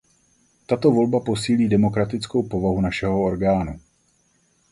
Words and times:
Tato 0.65 0.91
volba 0.91 1.19
posílí 1.19 1.67
demokratickou 1.69 2.43
povahu 2.43 2.81
našeho 2.81 3.23
orgánu. 3.23 3.79